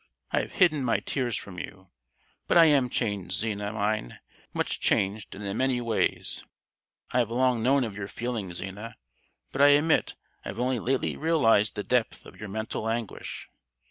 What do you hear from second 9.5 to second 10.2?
but I admit